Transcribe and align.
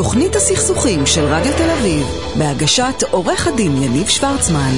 תוכנית 0.00 0.36
הסכסוכים 0.36 1.06
של 1.06 1.20
רדיו 1.24 1.52
תל 1.56 1.70
אביב, 1.70 2.06
בהגשת 2.38 3.02
עורך 3.10 3.46
הדין 3.46 3.82
יניב 3.82 4.08
שוורצמן. 4.08 4.70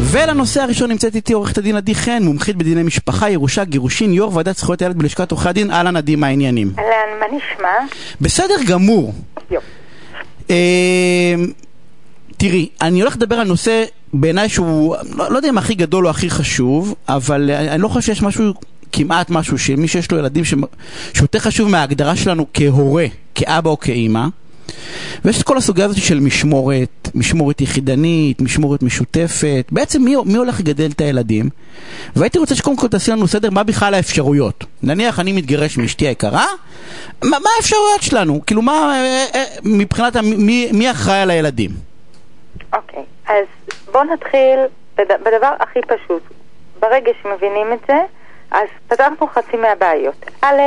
ולנושא 0.00 0.62
הראשון 0.62 0.90
נמצאת 0.90 1.14
איתי 1.14 1.32
עורכת 1.32 1.58
הדין 1.58 1.76
עדי 1.76 1.94
חן, 1.94 2.22
מומחית 2.22 2.56
בדיני 2.56 2.82
משפחה, 2.82 3.30
ירושה, 3.30 3.64
גירושין, 3.64 4.12
יו"ר 4.12 4.36
ועדת 4.36 4.56
זכויות 4.56 4.82
הילד 4.82 4.98
בלשכת 4.98 5.30
עורכי 5.30 5.48
הדין. 5.48 5.70
אהלן 5.70 5.96
עדי, 5.96 6.16
מה 6.16 6.26
העניינים? 6.26 6.72
אהלן, 6.78 7.20
מה 7.20 7.26
נשמע? 7.36 7.96
בסדר 8.20 8.54
גמור. 8.66 9.14
אה, 10.50 11.34
תראי, 12.36 12.68
אני 12.80 13.00
הולך 13.00 13.16
לדבר 13.16 13.36
על 13.36 13.46
נושא 13.46 13.84
בעיניי 14.12 14.48
שהוא, 14.48 14.96
לא, 15.16 15.30
לא 15.30 15.36
יודע 15.36 15.48
אם 15.48 15.58
הכי 15.58 15.74
גדול 15.74 16.06
או 16.06 16.10
הכי 16.10 16.30
חשוב, 16.30 16.94
אבל 17.08 17.50
אני, 17.50 17.70
אני 17.70 17.82
לא 17.82 17.88
חושב 17.88 18.14
שיש 18.14 18.22
משהו, 18.22 18.44
כמעט 18.92 19.30
משהו, 19.30 19.58
שמי 19.58 19.88
שיש 19.88 20.12
לו 20.12 20.18
ילדים 20.18 20.44
ש- 20.44 20.54
שהוא 21.14 21.24
יותר 21.24 21.38
חשוב 21.38 21.68
מההגדרה 21.68 22.16
שלנו 22.16 22.46
כהורה, 22.54 23.06
כאבא 23.34 23.70
או 23.70 23.78
כאימא. 23.80 24.26
ויש 25.24 25.38
את 25.38 25.42
כל 25.42 25.56
הסוגיה 25.56 25.84
הזאת 25.84 25.96
של 25.96 26.20
משמורת, 26.20 27.08
משמורת 27.14 27.60
יחידנית, 27.60 28.40
משמורת 28.40 28.82
משותפת, 28.82 29.66
בעצם 29.70 30.02
מי, 30.02 30.16
מי 30.24 30.36
הולך 30.36 30.60
לגדל 30.60 30.90
את 30.94 31.00
הילדים? 31.00 31.48
והייתי 32.16 32.38
רוצה 32.38 32.54
שקודם 32.54 32.76
כל 32.76 32.88
תעשי 32.88 33.10
לנו 33.10 33.28
סדר 33.28 33.50
מה 33.50 33.62
בכלל 33.62 33.94
האפשרויות. 33.94 34.64
נניח 34.82 35.20
אני 35.20 35.32
מתגרש 35.32 35.78
מאשתי 35.78 36.06
היקרה, 36.06 36.46
מה, 37.24 37.38
מה 37.38 37.50
האפשרויות 37.56 38.02
שלנו? 38.02 38.40
כאילו 38.46 38.62
מה, 38.62 38.72
אה, 38.72 39.26
אה, 39.34 39.44
מבחינת 39.64 40.16
מי, 40.16 40.68
מי 40.72 40.90
אחראי 40.90 41.18
על 41.18 41.30
הילדים? 41.30 41.70
אוקיי, 42.72 43.02
אז 43.28 43.46
בואו 43.92 44.04
נתחיל 44.04 44.58
בד... 44.96 45.04
בדבר 45.20 45.54
הכי 45.60 45.80
פשוט. 45.82 46.22
ברגע 46.80 47.10
שמבינים 47.22 47.72
את 47.72 47.78
זה, 47.88 47.94
אז 48.50 48.68
פתרנו 48.88 49.26
חצי 49.34 49.56
מהבעיות. 49.56 50.26
א', 50.40 50.60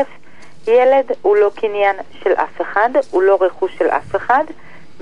ילד 0.68 1.12
הוא 1.22 1.38
לא 1.38 1.52
קניין 1.56 1.96
של 2.24 2.34
אף 2.34 2.62
אחד, 2.62 2.90
הוא 3.12 3.22
לא 3.22 3.38
רכוש 3.42 3.78
של 3.78 3.88
אף 3.88 4.16
אחד. 4.16 4.44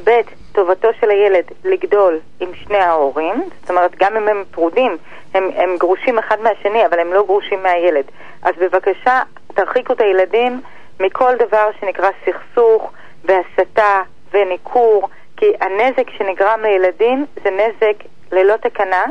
ב', 0.03 0.21
טובתו 0.51 0.87
של 0.99 1.09
הילד 1.09 1.43
לגדול 1.63 2.19
עם 2.39 2.49
שני 2.55 2.77
ההורים, 2.77 3.43
זאת 3.61 3.69
אומרת, 3.69 3.95
גם 3.99 4.17
אם 4.17 4.27
הם 4.27 4.43
פרודים, 4.51 4.97
הם, 5.33 5.49
הם 5.55 5.77
גרושים 5.77 6.19
אחד 6.19 6.37
מהשני, 6.41 6.85
אבל 6.85 6.99
הם 6.99 7.13
לא 7.13 7.23
גרושים 7.25 7.63
מהילד. 7.63 8.05
אז 8.41 8.55
בבקשה, 8.61 9.21
תרחיקו 9.53 9.93
את 9.93 10.01
הילדים 10.01 10.61
מכל 10.99 11.35
דבר 11.35 11.69
שנקרא 11.79 12.09
סכסוך 12.25 12.91
והסתה 13.23 14.01
וניכור, 14.33 15.09
כי 15.37 15.45
הנזק 15.61 16.09
שנגרם 16.17 16.59
לילדים 16.61 17.25
זה 17.43 17.49
נזק 17.49 18.03
ללא 18.31 18.55
תקנה, 18.55 19.03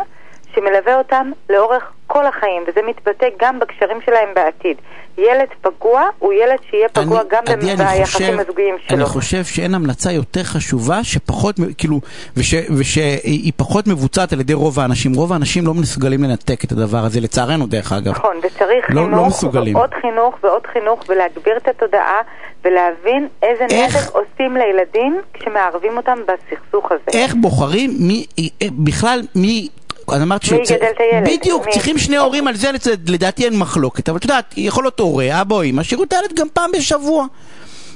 שמלווה 0.55 0.99
אותם 0.99 1.31
לאורך 1.51 1.93
כל 2.13 2.27
החיים, 2.27 2.63
וזה 2.69 2.81
מתבטא 2.89 3.27
גם 3.41 3.59
בקשרים 3.59 3.99
שלהם 4.07 4.29
בעתיד. 4.35 4.77
ילד 5.19 5.49
פגוע 5.61 6.03
הוא 6.19 6.33
ילד 6.33 6.59
שיהיה 6.71 6.89
פגוע 6.89 7.21
אני- 7.21 7.29
גם 7.31 7.43
עדי, 7.47 7.77
ביחסים 7.77 8.39
הזוגיים 8.41 8.75
שלו. 8.87 8.97
אני 8.97 9.05
חושב 9.05 9.45
שאין 9.45 9.75
המלצה 9.75 10.13
יותר 10.13 10.43
חשובה 10.45 11.05
שפחות, 11.05 11.57
כאילו, 11.79 12.01
וש- 12.37 12.71
ושהיא 12.79 13.53
פחות 13.57 13.87
מבוצעת 13.87 14.33
על 14.33 14.41
ידי 14.41 14.53
רוב 14.55 14.81
האנשים. 14.81 15.15
רוב 15.15 15.33
האנשים 15.33 15.67
לא 15.67 15.75
מסוגלים 15.75 16.23
לנתק 16.25 16.65
את 16.65 16.73
הדבר 16.73 16.99
הזה, 16.99 17.21
לצערנו 17.21 17.67
דרך 17.67 17.93
אגב. 17.93 18.13
נכון, 18.13 18.37
וצריך 18.39 18.87
לא- 18.89 19.03
לא 19.11 19.17
חינוך, 19.17 19.27
מסוגלים. 19.27 19.77
עוד 19.77 19.91
חינוך 20.01 20.35
ועוד 20.43 20.63
חינוך, 20.73 21.05
ולהגביר 21.09 21.57
את 21.57 21.69
התודעה, 21.69 22.19
ולהבין 22.65 23.29
איזה 23.43 23.65
איך? 23.71 23.97
נזק 23.97 24.11
עושים 24.15 24.57
לילדים 24.57 25.21
כשמערבים 25.35 25.97
אותם 25.97 26.19
בסכסוך 26.23 26.93
הזה. 26.93 27.19
איך 27.19 27.35
בוחרים 27.35 27.91
מי, 27.99 28.27
בכלל 28.73 29.21
מי... 29.35 29.69
את 30.09 30.15
אמרת 30.23 30.41
מי 30.53 30.59
יגדל 30.59 30.87
את 30.91 31.01
הילד? 31.01 31.29
בדיוק, 31.29 31.67
מי? 31.67 31.73
צריכים 31.73 31.99
שני 31.99 32.17
הורים 32.17 32.49
על 32.49 32.55
זה, 32.55 32.71
לדעתי 33.09 33.45
אין 33.45 33.59
מחלוקת. 33.59 34.09
אבל 34.09 34.19
את 34.19 34.25
יודעת, 34.25 34.55
יכול 34.57 34.85
להיות 34.85 35.01
הורה, 35.01 35.41
אבא 35.41 35.55
או 35.57 35.63
אמא, 35.65 35.83
שיראו 35.83 36.05
את 36.05 36.13
הילד 36.13 36.33
גם 36.35 36.47
פעם 36.53 36.71
בשבוע. 36.73 37.27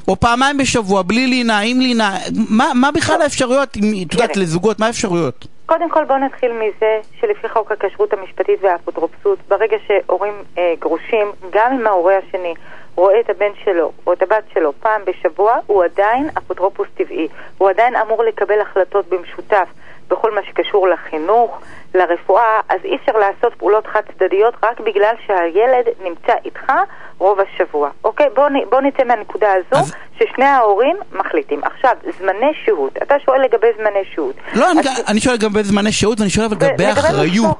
או 0.08 0.20
פעמיים 0.20 0.58
בשבוע, 0.58 1.02
בלי 1.02 1.26
לינה, 1.26 1.60
עם 1.60 1.80
לינה. 1.80 2.16
מה, 2.50 2.70
מה 2.74 2.92
בכלל 2.92 3.22
האפשרויות, 3.22 3.76
אם- 3.76 4.04
את 4.08 4.12
יודעת. 4.12 4.36
לזוגות, 4.36 4.78
מה 4.80 4.86
האפשרויות? 4.86 5.46
קודם 5.66 5.90
כל 5.90 6.04
בואו 6.04 6.18
נתחיל 6.18 6.52
מזה 6.52 7.00
שלפי 7.20 7.48
חוק 7.48 7.72
הכשרות 7.72 8.12
המשפטית 8.12 8.58
והאפוטרופסות, 8.62 9.38
ברגע 9.48 9.76
שהורים 9.86 10.32
אה, 10.58 10.74
גרושים, 10.80 11.26
גם 11.52 11.72
אם 11.80 11.86
ההורה 11.86 12.14
השני 12.28 12.54
רואה 12.94 13.20
את 13.20 13.30
הבן 13.30 13.50
שלו 13.64 13.92
או 14.06 14.12
את 14.12 14.22
הבת 14.22 14.44
שלו 14.54 14.72
פעם 14.80 15.00
בשבוע, 15.06 15.54
הוא 15.66 15.84
עדיין 15.84 16.28
אפוטרופוס 16.38 16.86
טבעי. 16.96 17.28
הוא 17.58 17.70
עדיין 17.70 17.96
אמור 17.96 18.24
לקבל 18.24 18.60
החלטות 18.60 19.04
במשותף 19.08 19.68
בכל 20.08 20.30
מה 20.34 20.40
שקשור 20.48 20.88
לחינוך, 20.88 21.58
לרפואה, 21.94 22.60
אז 22.68 22.80
אי 22.84 22.96
אפשר 22.96 23.12
לעשות 23.18 23.54
פעולות 23.58 23.86
חד 23.86 24.00
צדדיות 24.18 24.54
רק 24.62 24.80
בגלל 24.80 25.14
שהילד 25.26 25.84
נמצא 26.04 26.32
איתך 26.44 26.72
רוב 27.18 27.38
השבוע. 27.40 27.90
אוקיי? 28.04 28.26
בואו 28.34 28.48
נ- 28.48 28.70
בואו 28.70 28.80
נצא 28.80 29.04
מהנקודה 29.04 29.52
הזו 29.52 29.82
אז- 29.82 29.94
ששני 30.18 30.44
ההורים 30.44 30.96
מחליטים. 31.12 31.60
עכשיו, 31.64 31.90
זמני 32.18 32.52
שהות. 32.64 32.96
אתה 33.02 33.14
שואל 33.24 33.42
לגבי 33.42 33.66
זמני 33.76 34.04
שהות. 34.14 34.34
לא, 34.54 34.70
אני, 34.70 34.80
אז- 34.80 35.04
אני 35.10 35.20
שואל 35.20 35.34
לגבי 35.34 35.62
זמני 35.62 35.92
שהות, 35.92 36.20
ואני 36.20 36.30
שואל 36.30 36.46
לגבי 36.46 36.92
אחריות. 36.92 37.56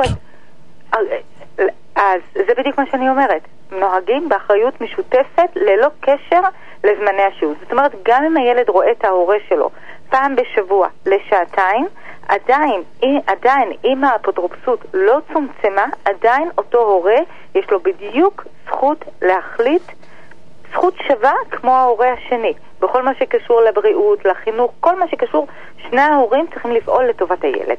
אז- 0.93 1.06
אז 1.97 2.21
זה 2.35 2.53
בדיוק 2.59 2.79
מה 2.79 2.85
שאני 2.91 3.09
אומרת. 3.11 3.43
נוהגים 3.73 4.29
באחריות 4.29 4.81
משותפת 4.81 5.49
ללא 5.56 5.89
קשר 6.01 6.41
לזמני 6.85 7.23
השהות. 7.23 7.56
זאת 7.62 7.73
אומרת, 7.73 7.93
גם 8.03 8.25
אם 8.25 8.37
הילד 8.37 8.69
רואה 8.69 8.91
את 8.91 9.05
ההורה 9.05 9.37
שלו 9.49 9.71
פעם 10.11 10.37
בשבוע 10.37 10.89
לשעתיים, 11.06 11.87
עדיין, 12.28 12.83
עדיין, 13.27 13.72
אם 13.84 14.05
האפוטרופסות 14.05 14.84
לא 14.94 15.19
צומצמה, 15.33 15.87
עדיין 16.05 16.49
אותו 16.59 16.78
הורה 16.78 17.19
יש 17.55 17.71
לו 17.71 17.81
בדיוק 17.81 18.44
זכות 18.67 19.05
להחליט 19.22 19.83
זכות 20.72 20.94
שווה 21.09 21.33
כמו 21.50 21.71
ההורה 21.71 22.12
השני. 22.12 22.53
בכל 22.81 23.03
מה 23.03 23.15
שקשור 23.15 23.61
לבריאות, 23.61 24.25
לחינוך, 24.25 24.72
כל 24.81 24.99
מה 24.99 25.09
שקשור, 25.09 25.47
שני 25.91 26.00
ההורים 26.00 26.47
צריכים 26.53 26.73
לפעול 26.73 27.05
לטובת 27.05 27.44
הילד. 27.44 27.77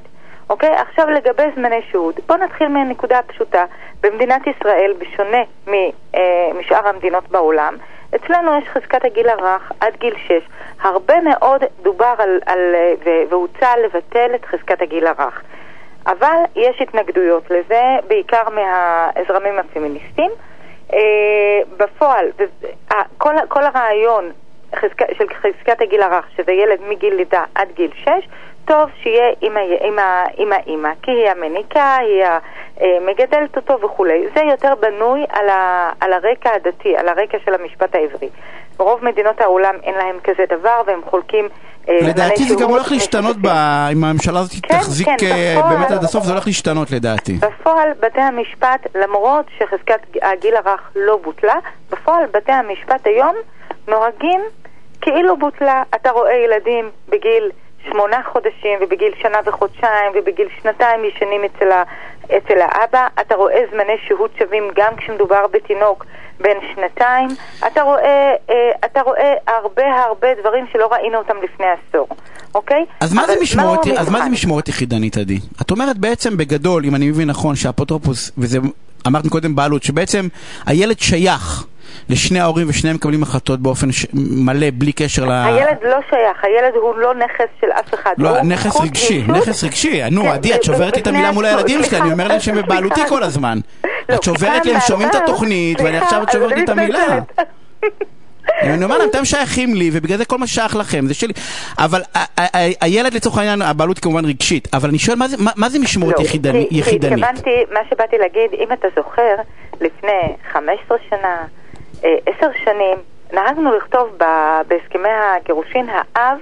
אוקיי? 0.49 0.75
עכשיו 0.75 1.09
לגבי 1.09 1.43
זמני 1.55 1.81
שהות. 1.91 2.19
בואו 2.27 2.39
נתחיל 2.39 2.67
מהנקודה 2.67 3.19
הפשוטה. 3.19 3.65
במדינת 4.01 4.41
ישראל, 4.47 4.93
בשונה 4.97 5.43
אה, 6.15 6.49
משאר 6.59 6.87
המדינות 6.87 7.29
בעולם, 7.29 7.75
אצלנו 8.25 8.57
יש 8.57 8.63
חזקת 8.67 9.05
הגיל 9.05 9.29
הרך 9.29 9.71
עד 9.79 9.93
גיל 9.99 10.13
6. 10.27 10.31
הרבה 10.81 11.13
מאוד 11.21 11.63
דובר 11.81 12.13
על, 12.17 12.39
על, 12.45 12.75
אה, 12.75 13.23
והוצע 13.29 13.73
לבטל 13.85 14.35
את 14.35 14.45
חזקת 14.45 14.81
הגיל 14.81 15.07
הרך. 15.07 15.41
אבל 16.07 16.37
יש 16.55 16.81
התנגדויות 16.81 17.43
לזה, 17.51 17.81
בעיקר 18.07 18.49
מהזרמים 18.49 19.59
הפמיניסטיים. 19.59 20.31
אה, 20.93 20.99
בפועל, 21.77 22.25
ו- 22.39 22.93
ה- 22.93 23.07
כל, 23.17 23.33
כל 23.47 23.63
הרעיון 23.63 24.31
חזקה, 24.75 25.05
של 25.17 25.25
חזקת 25.33 25.81
הגיל 25.81 26.01
הרך, 26.01 26.25
שזה 26.37 26.51
ילד 26.51 26.79
מגיל 26.89 27.13
לידה 27.13 27.43
עד 27.55 27.67
גיל 27.75 27.91
6, 28.03 28.09
טוב 28.67 28.89
שיהיה 29.01 29.27
עם, 29.41 29.57
ה, 29.57 29.59
עם, 29.87 29.99
ה, 29.99 30.23
עם 30.37 30.51
האימא, 30.51 30.89
כי 31.01 31.11
היא 31.11 31.29
המניקה, 31.29 31.95
היא 31.95 32.23
המגדלת 32.77 33.55
אותו 33.55 33.81
וכולי. 33.81 34.27
זה 34.35 34.41
יותר 34.51 34.73
בנוי 34.79 35.25
על, 35.29 35.49
ה, 35.49 35.91
על 35.99 36.13
הרקע 36.13 36.49
הדתי, 36.55 36.97
על 36.97 37.07
הרקע 37.07 37.37
של 37.45 37.53
המשפט 37.53 37.95
העברי. 37.95 38.29
ברוב 38.77 39.05
מדינות 39.05 39.41
העולם 39.41 39.75
אין 39.83 39.95
להם 39.95 40.17
כזה 40.23 40.43
דבר 40.49 40.81
והם 40.87 41.01
חולקים... 41.09 41.49
אה, 41.89 41.99
לדעתי 42.01 42.43
זה 42.43 42.55
גם 42.55 42.69
הולך 42.69 42.91
להשתנות, 42.91 43.37
ב... 43.41 43.47
אם 43.91 44.03
הממשלה 44.03 44.39
הזאת 44.39 44.51
כן, 44.63 44.77
תחזיק 44.77 45.07
כן, 45.07 45.25
אה, 45.25 45.55
בפועל. 45.57 45.75
באמת 45.75 45.91
עד 45.91 46.03
הסוף, 46.03 46.23
זה 46.23 46.31
הולך 46.31 46.47
להשתנות 46.47 46.91
לדעתי. 46.91 47.33
בפועל 47.33 47.89
בתי 47.99 48.21
המשפט, 48.21 48.87
למרות 48.95 49.45
שחזקת 49.59 49.99
הגיל 50.21 50.55
הרך 50.55 50.91
לא 50.95 51.19
בוטלה, 51.23 51.55
בפועל 51.89 52.23
בתי 52.33 52.51
המשפט 52.51 53.07
היום 53.07 53.35
נוהגים 53.87 54.41
כאילו 55.01 55.37
בוטלה. 55.37 55.83
אתה 55.95 56.11
רואה 56.11 56.35
ילדים 56.35 56.89
בגיל 57.09 57.51
שמונה 57.91 58.21
חודשים 58.33 58.79
ובגיל 58.81 59.13
שנה 59.21 59.37
וחודשיים 59.45 60.11
ובגיל 60.15 60.47
שנתיים 60.61 61.05
ישנים 61.05 61.41
אצל, 61.43 61.71
ה, 61.71 61.83
אצל 62.25 62.61
האבא, 62.61 63.07
אתה 63.21 63.35
רואה 63.35 63.61
זמני 63.71 63.97
שהות 64.07 64.31
שווים 64.39 64.63
גם 64.75 64.95
כשמדובר 64.95 65.47
בתינוק 65.47 66.05
בן 66.39 66.57
שנתיים, 66.75 67.29
אתה 67.67 67.81
רואה, 67.81 68.33
אה, 68.49 68.71
אתה 68.85 69.01
רואה 69.01 69.33
הרבה 69.47 69.83
הרבה 70.03 70.27
דברים 70.41 70.65
שלא 70.73 70.89
ראינו 70.91 71.17
אותם 71.17 71.35
לפני 71.43 71.65
עשור, 71.65 72.07
אוקיי? 72.55 72.85
אז 72.99 73.13
מה 73.13 73.25
זה 73.27 73.33
משמורת, 73.41 73.87
מהו 73.87 73.97
אז 73.97 74.09
מה 74.09 74.23
זה? 74.23 74.29
משמורת 74.29 74.69
יחידנית, 74.69 75.17
עדי? 75.17 75.39
את 75.61 75.71
אומרת 75.71 75.97
בעצם 75.97 76.37
בגדול, 76.37 76.85
אם 76.85 76.95
אני 76.95 77.09
מבין 77.09 77.29
נכון, 77.29 77.55
שהאפוטרופוס, 77.55 78.31
וזה 78.37 78.59
אמרת 79.07 79.27
קודם 79.27 79.55
בעלות, 79.55 79.83
שבעצם 79.83 80.27
הילד 80.65 80.99
שייך 80.99 81.65
לשני 82.09 82.39
ההורים 82.39 82.67
ושניהם 82.69 82.95
מקבלים 82.95 83.23
החלטות 83.23 83.59
באופן 83.59 83.91
ש... 83.91 84.05
מלא, 84.13 84.67
בלי 84.73 84.91
קשר 84.91 85.25
ל... 85.25 85.31
הילד 85.31 85.77
לא 85.83 85.97
שייך, 86.09 86.43
הילד 86.43 86.73
הוא 86.75 86.95
לא 86.97 87.13
נכס 87.15 87.45
של 87.61 87.67
אף 87.71 87.93
אחד. 87.93 88.11
לא, 88.17 88.41
נכס 88.41 88.81
רגשי. 88.81 89.23
נכס 89.27 89.63
רגשי. 89.63 90.01
נו, 90.11 90.31
עדי, 90.31 90.55
את 90.55 90.63
שוברת 90.63 90.95
לי 90.95 91.01
את 91.01 91.07
המילה 91.07 91.31
מול. 91.31 91.45
הילדים 91.45 91.83
שלי, 91.83 91.99
אני 92.01 92.11
אומר 92.11 92.27
להם 92.27 92.39
שהם. 92.39 92.55
בבעלותי 92.61 93.01
כל 93.09 93.23
הזמן. 93.23 93.59
לא, 94.09 94.15
את 94.15 94.23
שוברת 94.23 94.65
לי, 94.65 94.73
הם 94.73 94.79
שומעים 94.87 95.09
את 95.09 95.15
התוכנית, 95.15 95.81
ואני 95.81 95.97
עכשיו 95.97 96.23
את 96.23 96.31
שוברת 96.31 96.51
לי 96.51 96.63
את 96.63 96.69
המילה. 96.69 97.19
אני 98.61 98.83
אומר 98.83 98.97
להם, 98.97 99.09
אתם 99.09 99.25
שייכים 99.25 99.75
לי, 99.75 99.89
ובגלל 99.93 100.17
זה 100.17 100.25
כל 100.25 100.37
מה 100.37 100.47
ששייך 100.47 100.75
לכם, 100.75 101.07
זה 101.07 101.13
שלי. 101.13 101.33
אבל 101.79 102.01
הילד 102.81 103.13
לצורך 103.13 103.37
העניין, 103.37 103.61
הבעלות 103.61 103.99
כמובן 103.99 104.25
רגשית, 104.25 104.67
אבל 104.73 104.89
אני 104.89 104.99
שואל, 104.99 105.17
מה 105.55 105.69
זה- 105.69 105.79
משמורת 105.79 106.15
לא, 106.19 106.23
יחידני- 106.23 106.65
כי- 106.69 106.77
יחידנית? 106.79 107.23
התכוונתי, 107.23 107.49
מה 107.73 107.79
שבאתי 107.89 108.15
להגיד, 108.17 108.51
אם 108.63 108.67
אתה 108.73 108.87
זוכר, 108.95 109.35
לפני 109.81 110.11
15 110.53 110.97
שנה, 111.09 111.35
אה, 112.03 112.15
10 112.25 112.47
שנים, 112.65 112.97
נהגנו 113.33 113.77
לכתוב 113.77 114.09
ב- 114.17 114.61
בהסכמי 114.67 115.09
הגירושין, 115.09 115.87
האב 115.89 116.37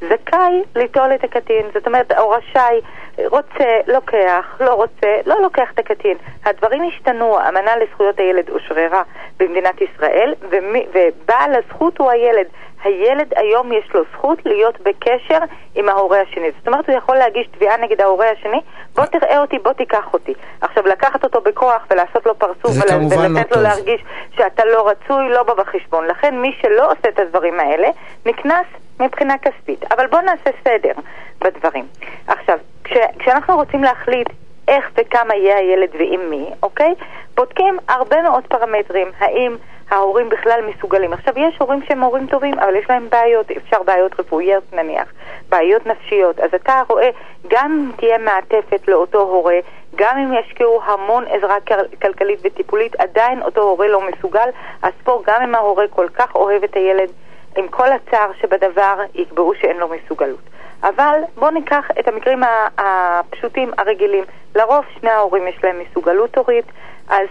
זכאי 0.00 0.62
ליטול 0.76 1.14
את 1.14 1.24
הקטין. 1.24 1.66
זאת 1.74 1.86
אומרת, 1.86 2.12
או 2.18 2.30
רשאי, 2.30 2.80
רוצה, 3.26 3.80
לוקח, 3.86 4.56
לא 4.60 4.74
רוצה, 4.74 5.16
לא 5.26 5.42
לוקח 5.42 5.70
את 5.74 5.78
הקטין. 5.78 6.16
הדברים 6.44 6.82
השתנו, 6.88 7.38
האמנה 7.38 7.76
לזכויות 7.76 8.18
הילד 8.20 8.50
אושררה 8.50 9.02
במדינת 9.38 9.80
ישראל, 9.80 10.34
ומי, 10.50 10.86
ובעל 10.92 11.54
הזכות 11.54 11.98
הוא 11.98 12.10
הילד. 12.10 12.46
הילד 12.84 13.32
היום 13.36 13.72
יש 13.72 13.84
לו 13.94 14.00
זכות 14.12 14.38
להיות 14.46 14.80
בקשר 14.80 15.38
עם 15.74 15.88
ההורה 15.88 16.20
השני. 16.20 16.50
זאת 16.58 16.68
אומרת, 16.68 16.88
הוא 16.88 16.96
יכול 16.96 17.16
להגיש 17.16 17.46
תביעה 17.46 17.76
נגד 17.76 18.00
ההורה 18.00 18.26
השני, 18.30 18.60
בוא 18.94 19.04
תראה 19.04 19.40
אותי, 19.40 19.58
בוא 19.58 19.72
תיקח 19.72 20.12
אותי. 20.12 20.34
עכשיו, 20.60 20.86
לקחת 20.86 21.24
אותו 21.24 21.40
בכוח 21.40 21.86
ולעשות 21.90 22.26
לו 22.26 22.38
פרצוף 22.38 22.70
ול- 22.70 22.96
לא 22.98 23.14
ולתת 23.36 23.50
לו 23.50 23.54
טוב. 23.54 23.62
להרגיש 23.62 24.00
שאתה 24.36 24.64
לא 24.64 24.88
רצוי, 24.88 25.28
לא 25.28 25.42
בא 25.42 25.54
בחשבון. 25.54 26.06
לכן 26.06 26.40
מי 26.40 26.54
שלא 26.62 26.92
עושה 26.92 27.08
את 27.08 27.18
הדברים 27.18 27.60
האלה, 27.60 27.88
נקנס 28.26 28.66
מבחינה 29.00 29.34
כספית. 29.38 29.92
אבל 29.92 30.06
בואו 30.06 30.22
נעשה 30.22 30.50
סדר 30.64 30.92
בדברים. 31.40 31.86
עכשיו, 32.26 32.58
כש, 32.84 32.92
כשאנחנו 33.18 33.56
רוצים 33.56 33.82
להחליט 33.84 34.28
איך 34.68 34.90
וכמה 34.98 35.34
יהיה 35.34 35.56
הילד 35.56 35.88
ועם 35.98 36.30
מי, 36.30 36.50
אוקיי? 36.62 36.94
בודקים 37.34 37.78
הרבה 37.88 38.22
מאוד 38.22 38.44
פרמטרים. 38.48 39.08
האם 39.18 39.56
ההורים 39.90 40.28
בכלל 40.28 40.60
מסוגלים. 40.66 41.12
עכשיו, 41.12 41.34
יש 41.36 41.58
הורים 41.58 41.82
שהם 41.88 42.00
הורים 42.00 42.26
טובים, 42.26 42.58
אבל 42.58 42.76
יש 42.76 42.90
להם 42.90 43.08
בעיות, 43.10 43.50
אפשר 43.50 43.82
בעיות 43.82 44.20
רפואיות 44.20 44.64
נניח, 44.72 45.08
בעיות 45.48 45.86
נפשיות. 45.86 46.40
אז 46.40 46.54
אתה 46.54 46.82
רואה, 46.88 47.10
גם 47.48 47.72
אם 47.72 47.96
תהיה 47.96 48.18
מעטפת 48.18 48.88
לאותו 48.88 49.20
הורה, 49.20 49.58
גם 49.96 50.18
אם 50.18 50.32
ישקיעו 50.32 50.80
המון 50.84 51.24
עזרה 51.28 51.56
כל- 51.68 51.96
כלכלית 52.02 52.40
וטיפולית, 52.44 53.00
עדיין 53.00 53.42
אותו 53.42 53.60
הורה 53.60 53.88
לא 53.88 54.00
מסוגל. 54.00 54.48
אז 54.82 54.92
פה, 55.04 55.22
גם 55.26 55.42
אם 55.42 55.54
ההורה 55.54 55.84
כל 55.90 56.08
כך 56.08 56.34
אוהב 56.34 56.64
את 56.64 56.74
הילד, 56.76 57.08
עם 57.56 57.68
כל 57.68 57.88
הצער 57.92 58.30
שבדבר, 58.40 58.94
יקבעו 59.14 59.54
שאין 59.54 59.76
לו 59.76 59.88
מסוגלות. 59.88 60.40
אבל 60.82 61.20
בואו 61.34 61.50
ניקח 61.50 61.90
את 62.00 62.08
המקרים 62.08 62.42
הפשוטים, 62.78 63.70
הרגילים. 63.78 64.24
לרוב 64.56 64.84
שני 65.00 65.10
ההורים 65.10 65.48
יש 65.48 65.64
להם 65.64 65.76
מסוגלות 65.78 66.38
הורית, 66.38 66.64
אז 67.08 67.26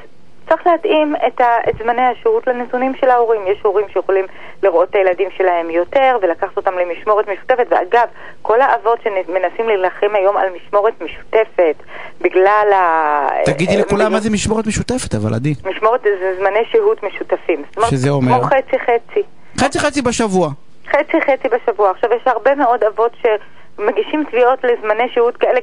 צריך 0.50 0.68
להתאים 0.68 1.16
את, 1.28 1.42
ה, 1.42 1.70
את 1.70 1.74
זמני 1.84 2.02
השהות 2.02 2.48
לנתונים 2.48 2.94
של 3.02 3.10
ההורים. 3.10 3.42
יש 3.48 3.58
הורים 3.64 3.86
שיכולים 3.94 4.26
לראות 4.64 4.90
את 4.90 4.96
הילדים 4.96 5.30
שלהם 5.38 5.70
יותר 5.70 6.18
ולקחת 6.22 6.58
אותם 6.58 6.72
למשמורת 6.78 7.26
משותפת. 7.28 7.68
ואגב, 7.70 8.08
כל 8.42 8.62
האבות 8.62 9.00
שמנסים 9.04 9.68
להילחם 9.68 10.08
היום 10.14 10.38
על 10.38 10.48
משמורת 10.56 10.94
משותפת 11.02 11.76
בגלל 12.22 12.68
ה... 12.76 13.28
תגידי 13.46 13.76
אה, 13.76 13.80
לכולם 13.82 13.98
מה 14.00 14.06
מדיניות- 14.06 14.24
זה 14.24 14.30
משמורת 14.30 14.68
משותפת, 14.68 15.16
אבל 15.16 15.34
עדי. 15.34 15.54
משמורת 15.66 16.02
זה 16.04 16.36
זמני 16.40 16.60
שהות 16.72 17.04
משותפים. 17.04 17.64
שזה 17.90 18.10
אומר? 18.10 18.32
כמו 18.40 18.44
חצי 18.44 18.80
חצי. 18.80 19.22
חצי 19.60 19.80
חצי 19.80 20.02
בשבוע. 20.02 20.50
חצי 20.88 21.22
חצי 21.22 21.48
בשבוע. 21.50 21.92
עכשיו, 21.92 22.10
יש 22.14 22.22
הרבה 22.26 22.56
מאוד 22.56 22.84
אבות 22.84 23.12
שמגישים 23.22 24.24
תביעות 24.24 24.60
לזמני 24.64 25.10
שהות 25.14 25.38
כאלה 25.38 25.60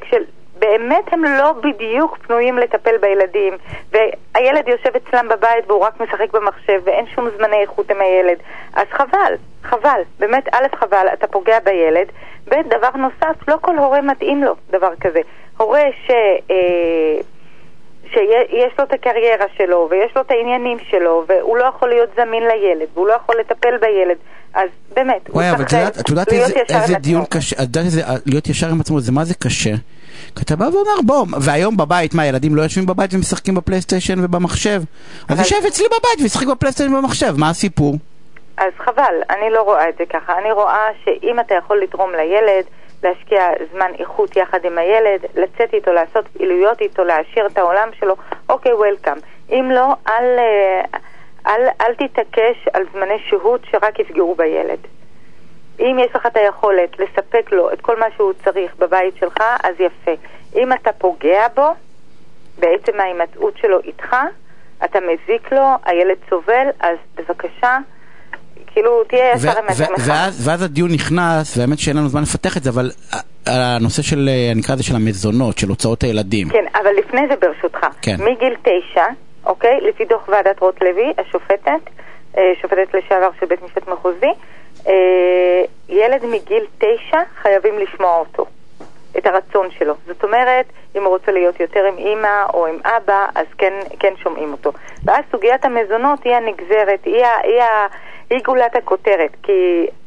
כשבאמת 0.60 1.12
הם 1.12 1.24
לא 1.24 1.52
בדיוק 1.52 2.18
פנויים 2.26 2.58
לטפל 2.58 2.96
בילדים, 3.00 3.52
והילד 3.92 4.68
יושב 4.68 4.90
אצלם 4.96 5.28
בבית 5.28 5.64
והוא 5.68 5.80
רק 5.84 6.00
משחק 6.00 6.32
במחשב 6.32 6.80
ואין 6.84 7.04
שום 7.14 7.28
זמני 7.38 7.56
איכות 7.62 7.90
עם 7.90 8.00
הילד. 8.00 8.36
אז 8.74 8.86
חבל, 8.92 9.34
חבל. 9.62 10.00
באמת, 10.18 10.48
א', 10.52 10.76
חבל, 10.76 11.06
אתה 11.12 11.26
פוגע 11.26 11.58
בילד. 11.64 12.06
ב', 12.48 12.54
דבר 12.68 12.90
נוסף, 12.96 13.48
לא 13.48 13.56
כל 13.60 13.78
הורה 13.78 14.00
מתאים 14.02 14.44
לו 14.44 14.54
דבר 14.70 14.90
כזה. 15.00 15.20
הורה 15.56 15.82
ש... 16.06 16.10
אה, 16.50 17.20
שיש 18.12 18.72
לו 18.78 18.84
את 18.84 18.92
הקריירה 18.92 19.44
שלו, 19.56 19.88
ויש 19.90 20.12
לו 20.16 20.22
את 20.22 20.30
העניינים 20.30 20.78
שלו, 20.90 21.24
והוא 21.28 21.56
לא 21.56 21.64
יכול 21.64 21.88
להיות 21.88 22.08
זמין 22.16 22.42
לילד, 22.42 22.86
והוא 22.94 23.06
לא 23.06 23.12
יכול 23.12 23.34
לטפל 23.40 23.76
בילד, 23.80 24.16
אז 24.54 24.68
באמת, 24.94 25.28
הוא 25.28 25.34
וואי, 25.36 25.50
אבל 25.50 25.62
את 25.62 25.68
צריך 25.68 25.80
יודעת- 25.82 26.00
את 26.00 26.08
יודעת 26.08 26.32
להיות 26.32 26.44
איזה- 26.48 26.60
ישר 26.60 26.74
עם 26.74 26.80
איזה 26.82 26.92
עצמו. 26.96 27.02
דיון 27.02 27.24
קשה, 27.30 27.56
את 27.56 27.62
יודעת 27.62 27.84
איזה, 27.84 28.02
להיות 28.26 28.48
ישר 28.48 28.66
עם 28.70 28.80
עצמו, 28.80 29.00
זה 29.00 29.12
מה 29.12 29.24
זה 29.24 29.34
קשה? 29.34 29.70
כי 30.36 30.42
אתה 30.42 30.56
בא 30.56 30.64
ואומר, 30.64 31.00
בוא, 31.04 31.26
והיום 31.40 31.76
בבית, 31.76 32.14
מה, 32.14 32.26
ילדים 32.26 32.54
לא 32.54 32.62
יושבים 32.62 32.86
בבית 32.86 33.14
ומשחקים 33.14 33.54
בפלייסטיישן 33.54 34.24
ובמחשב? 34.24 34.82
אז 35.28 35.38
יושב 35.38 35.66
אצלי 35.68 35.86
בבית 35.86 36.22
וישחק 36.22 36.46
בפלייסטיישן 36.46 36.94
ובמחשב, 36.94 37.34
מה 37.38 37.50
הסיפור? 37.50 37.96
אז 38.56 38.72
חבל, 38.78 39.14
אני 39.30 39.50
לא 39.50 39.62
רואה 39.62 39.88
את 39.88 39.94
זה 39.98 40.04
ככה. 40.06 40.38
אני 40.38 40.52
רואה 40.52 40.88
שאם 41.04 41.40
אתה 41.40 41.54
יכול 41.54 41.82
לתרום 41.82 42.10
לילד, 42.12 42.64
להשקיע 43.02 43.48
זמן 43.72 43.90
איכות 43.98 44.36
יחד 44.36 44.58
עם 44.64 44.78
הילד, 44.78 45.20
לצאת 45.34 45.74
איתו, 45.74 45.92
לעשות 45.92 46.28
פעילויות 46.28 46.80
איתו, 46.80 47.04
להעשיר 47.04 47.46
את 47.46 47.58
העולם 47.58 47.88
שלו, 48.00 48.16
אוקיי, 48.48 48.72
וולקאם. 48.72 49.16
אם 49.50 49.70
לא, 49.74 49.94
אל, 50.08 50.38
אה, 50.38 50.98
אל, 51.46 51.68
אל 51.80 51.94
תתעקש 51.94 52.68
על 52.72 52.82
זמני 52.92 53.18
שהות 53.28 53.60
שרק 53.70 53.98
יפגעו 53.98 54.34
בילד. 54.34 54.78
אם 55.86 55.98
יש 55.98 56.16
לך 56.16 56.26
את 56.26 56.36
היכולת 56.36 56.98
לספק 56.98 57.52
לו 57.52 57.72
את 57.72 57.80
כל 57.80 57.98
מה 58.00 58.06
שהוא 58.16 58.32
צריך 58.44 58.76
בבית 58.78 59.16
שלך, 59.20 59.38
אז 59.64 59.74
יפה. 59.78 60.12
אם 60.56 60.72
אתה 60.72 60.92
פוגע 60.92 61.46
בו, 61.54 61.68
בעצם 62.58 63.00
ההימצאות 63.00 63.58
שלו 63.58 63.80
איתך, 63.80 64.16
אתה 64.84 64.98
מזיק 65.00 65.52
לו, 65.52 65.66
הילד 65.84 66.16
סובל, 66.30 66.66
אז 66.80 66.96
בבקשה, 67.14 67.78
כאילו, 68.66 69.04
תהיה 69.04 69.32
ישר 69.34 69.58
עם 69.58 69.64
עצמך. 69.68 70.08
ואז, 70.08 70.48
ואז 70.48 70.62
הדיון 70.62 70.90
נכנס, 70.92 71.56
והאמת 71.58 71.78
שאין 71.78 71.96
לנו 71.96 72.08
זמן 72.08 72.22
לפתח 72.22 72.56
את 72.56 72.62
זה, 72.62 72.70
אבל 72.70 72.90
הנושא 73.46 74.02
של, 74.02 74.28
אה, 74.28 74.52
נקרא 74.56 74.74
לזה 74.74 74.84
של 74.84 74.96
המזונות, 74.96 75.58
של 75.58 75.68
הוצאות 75.68 76.02
הילדים. 76.02 76.48
כן, 76.48 76.64
אבל 76.74 76.90
לפני 76.98 77.20
זה 77.28 77.34
ברשותך. 77.36 77.86
כן. 78.02 78.16
מגיל 78.18 78.54
תשע, 78.62 79.04
אוקיי? 79.46 79.80
לפי 79.80 80.04
דוח 80.04 80.28
ועדת 80.28 80.60
רוטלוי, 80.60 81.12
השופטת, 81.18 81.90
אה, 82.38 82.52
שופטת 82.62 82.94
לשעבר 82.94 83.30
של 83.40 83.46
בית 83.46 83.62
משפט 83.62 83.88
מחוזי, 83.88 84.32
אה, 84.86 85.55
מגיל 86.36 86.64
תשע 86.78 87.18
חייבים 87.42 87.78
לשמוע 87.78 88.16
אותו, 88.18 88.46
את 89.18 89.26
הרצון 89.26 89.68
שלו. 89.78 89.94
זאת 90.06 90.24
אומרת, 90.24 90.66
אם 90.96 91.02
הוא 91.02 91.08
רוצה 91.08 91.32
להיות 91.32 91.60
יותר 91.60 91.80
עם 91.84 91.98
אימא 91.98 92.44
או 92.54 92.66
עם 92.66 92.78
אבא, 92.84 93.26
אז 93.34 93.46
כן, 93.58 93.72
כן 94.00 94.12
שומעים 94.22 94.52
אותו. 94.52 94.72
ואז 95.04 95.24
סוגיית 95.32 95.64
המזונות 95.64 96.24
היא 96.24 96.34
הנגזרת, 96.34 97.00
היא, 97.04 97.14
היא, 97.42 97.60
ה- 97.62 97.86
היא 98.30 98.38
גולת 98.44 98.76
הכותרת, 98.76 99.30
כי 99.42 99.52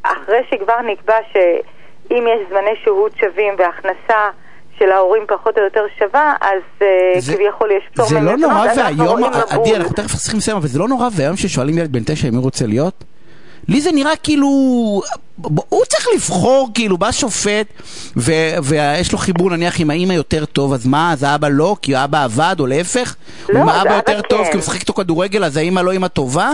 אחרי 0.03 0.37
שכבר 0.51 0.81
נקבע 0.81 1.15
שאם 1.33 2.25
יש 2.27 2.49
זמני 2.49 2.75
שהות 2.83 3.11
שווים 3.19 3.53
והכנסה 3.57 4.29
של 4.79 4.91
ההורים 4.91 5.23
פחות 5.27 5.57
או 5.57 5.63
יותר 5.63 5.85
שווה, 5.99 6.35
אז 6.41 6.61
אה, 6.81 6.87
זה- 7.19 7.33
כביכול 7.33 7.71
יש 7.71 7.83
פטור 7.93 8.05
זה 8.05 8.15
לא 8.15 8.21
ממזונות, 8.21 8.51
נורא 8.51 8.67
ואיום, 8.85 9.23
עדי. 9.49 9.75
אנחנו 9.75 9.95
תכף 9.95 10.15
צריכים 10.15 10.37
לסיים, 10.37 10.57
אבל 10.57 10.67
זה 10.67 10.79
לא 10.79 10.87
נורא 10.87 11.07
ואיום 11.17 11.35
ששואלים 11.37 11.77
ילד 11.77 11.91
בן 11.91 12.03
תשע 12.05 12.27
אם 12.27 12.35
הוא 12.35 12.43
רוצה 12.43 12.65
להיות? 12.67 13.03
לי 13.69 13.81
זה 13.81 13.91
נראה 13.91 14.15
כאילו, 14.15 14.47
הוא 15.69 15.85
צריך 15.85 16.07
לבחור, 16.15 16.69
כאילו, 16.73 16.97
בא 16.97 17.11
שופט, 17.11 17.67
ו- 18.17 18.57
ויש 18.63 19.11
לו 19.11 19.17
חיבור 19.17 19.49
נניח 19.49 19.79
עם 19.79 19.89
האימא 19.89 20.13
יותר 20.13 20.45
טוב, 20.45 20.73
אז 20.73 20.87
מה, 20.87 21.13
אז 21.13 21.23
האבא 21.23 21.47
לא, 21.51 21.75
כי 21.81 21.95
האבא 21.95 22.23
עבד, 22.23 22.55
או 22.59 22.67
להפך? 22.67 23.15
לא, 23.49 23.61
אם 23.61 23.69
האבא 23.69 23.93
יותר 23.93 24.21
טוב 24.21 24.39
כן. 24.39 24.45
כי 24.45 24.51
הוא 24.51 24.59
משחק 24.59 24.79
איתו 24.79 24.93
כדורגל, 24.93 25.43
אז 25.43 25.57
האימא 25.57 25.79
לא 25.79 25.91
אימא 25.91 26.07
טובה? 26.07 26.49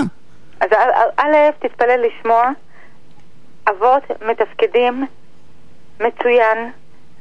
אז 0.59 0.69
א', 1.17 1.35
תתפלל 1.59 1.99
לשמוע, 2.07 2.49
אבות 3.69 4.03
מתפקדים 4.29 5.05
מצוין, 5.99 6.71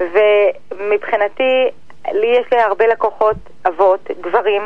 ומבחינתי, 0.00 1.64
לי 2.12 2.26
יש 2.40 2.52
לי 2.52 2.60
הרבה 2.60 2.86
לקוחות, 2.86 3.36
אבות, 3.68 4.08
גברים, 4.20 4.62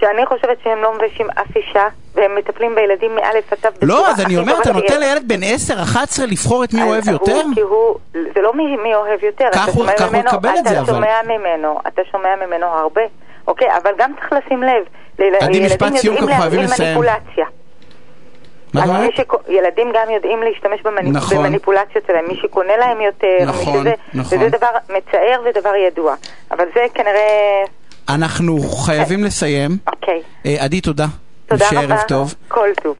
שאני 0.00 0.26
חושבת 0.26 0.58
שהם 0.64 0.82
לא 0.82 0.94
מביישים 0.94 1.26
אף 1.30 1.56
אישה, 1.56 1.86
והם 2.14 2.34
מטפלים 2.34 2.74
בילדים 2.74 3.14
מאלף 3.14 3.52
עד 3.52 3.58
תו 3.58 3.86
לא, 3.86 4.08
אז 4.08 4.20
אני 4.20 4.36
אומר, 4.36 4.60
אתה 4.62 4.72
נותן. 4.72 5.00
לילד 5.00 5.28
בן 5.28 5.42
10, 5.42 5.82
11 5.82 6.26
לבחור 6.26 6.64
את 6.64 6.74
מי 6.74 6.80
הוא 6.80 6.90
אוהב 6.90 7.08
יותר? 7.08 7.32
הוא, 7.32 7.54
כי 7.54 7.60
הוא, 7.60 7.94
זה 8.12 8.40
לא 8.40 8.52
מי, 8.54 8.94
אוהב 8.94 9.24
יותר, 9.24 9.48
כך 9.52 9.68
אתה 9.68 9.78
הוא- 9.78 9.86
יקבל 10.18 10.50
את 10.58 10.64
זה, 10.64 10.70
אתה 10.70 10.80
אבל. 10.80 10.92
שומע 10.92 11.16
ממנו, 11.24 11.78
אתה 11.86 12.02
שומע 12.12 12.28
ממנו 12.46 12.66
הרבה, 12.66 13.02
אוקיי, 13.46 13.68
אבל 13.82 13.90
גם 13.98 14.12
צריך 14.20 14.32
לשים 14.32 14.62
לב, 14.62 14.84
עדי, 15.40 15.66
משפט 15.66 15.92
סיום, 15.96 16.16
יודעים 16.16 16.36
כי 16.36 16.40
חייבים 16.42 16.60
לסיים. 16.60 16.98
ילדים 19.48 19.92
גם 19.94 20.10
יודעים 20.10 20.42
להשתמש 20.42 20.82
במניפ... 20.82 21.16
נכון. 21.16 21.38
במניפולציות 21.38 22.04
שלהם, 22.06 22.24
מי 22.28 22.36
שקונה 22.42 22.76
להם 22.76 23.00
יותר, 23.00 23.38
נכון, 23.46 23.74
מי 23.74 23.80
שזה, 23.80 23.94
נכון. 24.14 24.38
וזה 24.38 24.48
דבר 24.48 24.68
מצער 24.88 25.40
ודבר 25.44 25.74
ידוע. 25.74 26.14
אבל 26.50 26.64
זה 26.74 26.80
כנראה... 26.94 27.64
אנחנו 28.08 28.60
חייבים 28.60 29.24
לסיים. 29.24 29.78
אוקיי. 29.86 30.22
אה, 30.46 30.56
עדי, 30.64 30.80
תודה. 30.80 31.06
תודה 31.46 31.66
רבה. 31.70 31.80
ערב 31.80 31.98
טוב. 32.08 32.34
כל 32.48 32.68
טוב. 32.82 32.96